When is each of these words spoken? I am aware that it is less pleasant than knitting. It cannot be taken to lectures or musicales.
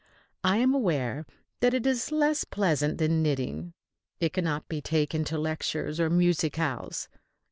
I 0.43 0.57
am 0.57 0.73
aware 0.73 1.27
that 1.59 1.75
it 1.75 1.85
is 1.85 2.11
less 2.11 2.43
pleasant 2.43 2.97
than 2.97 3.21
knitting. 3.21 3.73
It 4.19 4.33
cannot 4.33 4.67
be 4.67 4.81
taken 4.81 5.23
to 5.25 5.37
lectures 5.37 5.99
or 5.99 6.09
musicales. 6.09 7.07